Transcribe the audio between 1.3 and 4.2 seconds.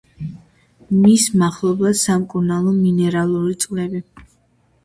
მახლობლადაა სამკურნალო მინერალური წყლები.